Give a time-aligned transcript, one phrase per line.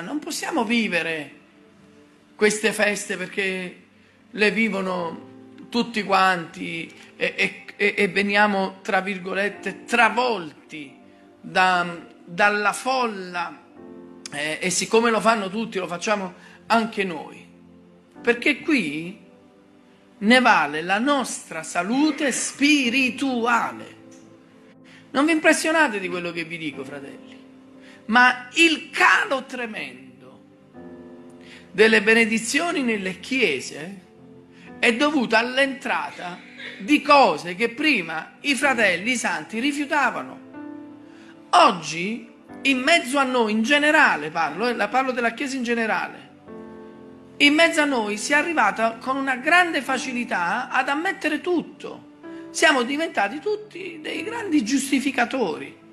[0.00, 1.32] Non possiamo vivere
[2.36, 3.82] queste feste perché
[4.30, 5.26] le vivono
[5.68, 10.96] tutti quanti e, e, e veniamo, tra virgolette, travolti
[11.40, 13.66] da, dalla folla
[14.30, 16.34] eh, e siccome lo fanno tutti, lo facciamo
[16.66, 17.46] anche noi.
[18.20, 19.26] Perché qui
[20.18, 23.96] ne vale la nostra salute spirituale.
[25.10, 27.37] Non vi impressionate di quello che vi dico, fratelli,
[28.08, 30.06] ma il calo tremendo
[31.72, 34.06] delle benedizioni nelle chiese
[34.78, 36.38] è dovuto all'entrata
[36.78, 40.46] di cose che prima i fratelli i santi rifiutavano.
[41.50, 42.30] Oggi,
[42.62, 46.28] in mezzo a noi, in generale parlo, eh, parlo della Chiesa in generale,
[47.38, 52.06] in mezzo a noi si è arrivata con una grande facilità ad ammettere tutto.
[52.50, 55.86] Siamo diventati tutti dei grandi giustificatori.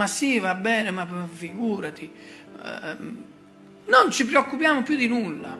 [0.00, 2.10] Ma sì, va bene, ma figurati.
[2.10, 2.96] Eh,
[3.84, 5.54] non ci preoccupiamo più di nulla.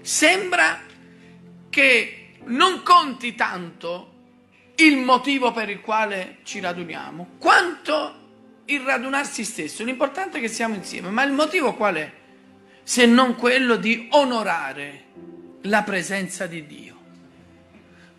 [0.00, 0.80] Sembra
[1.68, 4.12] che non conti tanto
[4.76, 8.22] il motivo per il quale ci raduniamo, quanto
[8.64, 9.84] il radunarsi stesso.
[9.84, 12.10] L'importante è che siamo insieme, ma il motivo qual è?
[12.82, 15.04] se non quello di onorare
[15.62, 16.94] la presenza di Dio.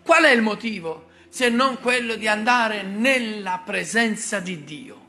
[0.02, 5.04] Qual è il motivo se non quello di andare nella presenza di Dio?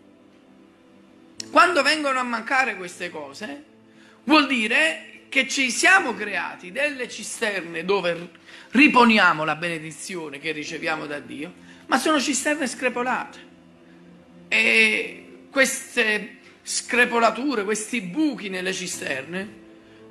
[1.49, 3.63] Quando vengono a mancare queste cose,
[4.25, 8.31] vuol dire che ci siamo creati delle cisterne dove
[8.71, 11.53] riponiamo la benedizione che riceviamo da Dio,
[11.85, 13.39] ma sono cisterne screpolate.
[14.49, 19.47] E queste screpolature, questi buchi nelle cisterne,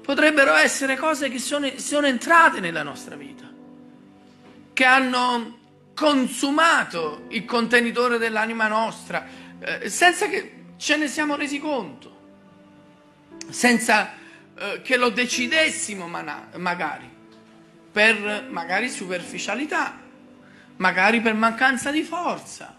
[0.00, 3.52] potrebbero essere cose che sono, sono entrate nella nostra vita,
[4.72, 5.64] che hanno
[5.96, 9.26] consumato il contenitore dell'anima nostra,
[9.58, 12.14] eh, senza che ce ne siamo resi conto,
[13.48, 14.12] senza
[14.54, 17.08] eh, che lo decidessimo mana- magari,
[17.90, 19.98] per magari superficialità,
[20.76, 22.76] magari per mancanza di forza,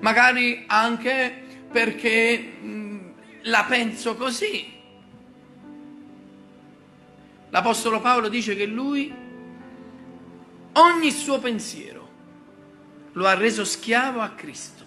[0.00, 4.72] magari anche perché mh, la penso così.
[7.50, 9.14] L'Apostolo Paolo dice che lui
[10.72, 12.05] ogni suo pensiero
[13.16, 14.84] lo ha reso schiavo a Cristo,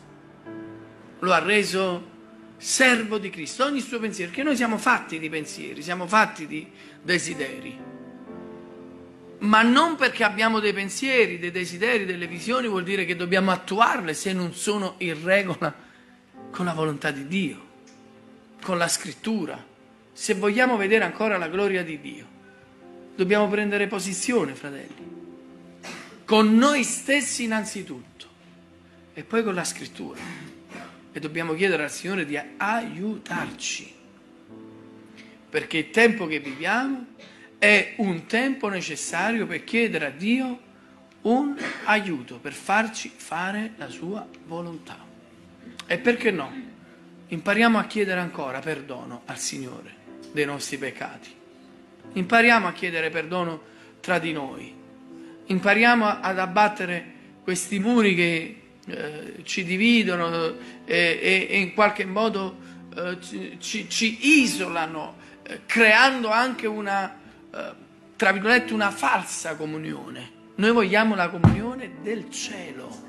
[1.20, 2.18] lo ha reso
[2.58, 6.68] servo di Cristo, ogni suo pensiero, che noi siamo fatti di pensieri, siamo fatti di
[7.02, 7.78] desideri.
[9.40, 14.14] Ma non perché abbiamo dei pensieri, dei desideri, delle visioni, vuol dire che dobbiamo attuarle
[14.14, 15.74] se non sono in regola
[16.52, 17.68] con la volontà di Dio
[18.62, 19.64] con la scrittura,
[20.12, 22.26] se vogliamo vedere ancora la gloria di Dio,
[23.16, 25.18] dobbiamo prendere posizione, fratelli,
[26.26, 28.19] con noi stessi innanzitutto
[29.20, 30.22] e poi con la scrittura.
[31.12, 33.94] E dobbiamo chiedere al Signore di aiutarci,
[35.50, 37.06] perché il tempo che viviamo
[37.58, 40.60] è un tempo necessario per chiedere a Dio
[41.24, 41.54] un
[41.84, 44.98] aiuto, per farci fare la sua volontà.
[45.86, 46.68] E perché no?
[47.28, 49.96] impariamo a chiedere ancora perdono al Signore
[50.32, 51.30] dei nostri peccati.
[52.14, 53.62] Impariamo a chiedere perdono
[54.00, 54.74] tra di noi.
[55.48, 62.58] Impariamo ad abbattere questi muri che eh, ci dividono eh, e, e, in qualche modo
[62.96, 63.18] eh,
[63.60, 67.16] ci, ci, isolano, eh, creando anche una,
[67.54, 67.74] eh,
[68.16, 70.38] tra virgolette, una falsa comunione.
[70.56, 73.08] Noi vogliamo la comunione del cielo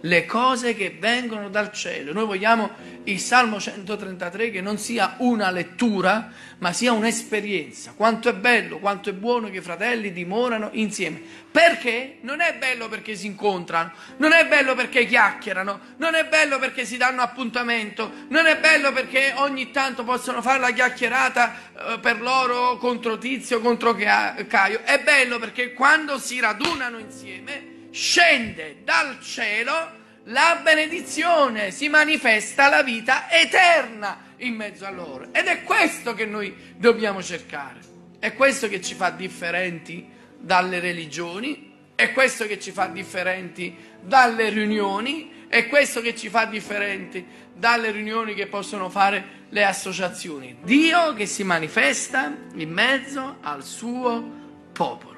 [0.00, 2.12] le cose che vengono dal cielo.
[2.12, 2.70] Noi vogliamo
[3.04, 7.94] il Salmo 133 che non sia una lettura, ma sia un'esperienza.
[7.96, 11.20] Quanto è bello, quanto è buono che i fratelli dimorano insieme.
[11.50, 12.18] Perché?
[12.20, 16.84] Non è bello perché si incontrano, non è bello perché chiacchierano, non è bello perché
[16.84, 22.20] si danno appuntamento, non è bello perché ogni tanto possono fare la chiacchierata eh, per
[22.20, 24.82] loro contro Tizio, contro Caio.
[24.84, 32.82] È bello perché quando si radunano insieme scende dal cielo la benedizione, si manifesta la
[32.82, 35.28] vita eterna in mezzo a loro.
[35.32, 37.80] Ed è questo che noi dobbiamo cercare.
[38.18, 40.06] È questo che ci fa differenti
[40.38, 46.44] dalle religioni, è questo che ci fa differenti dalle riunioni, è questo che ci fa
[46.44, 47.24] differenti
[47.54, 50.58] dalle riunioni che possono fare le associazioni.
[50.62, 54.36] Dio che si manifesta in mezzo al suo
[54.72, 55.17] popolo.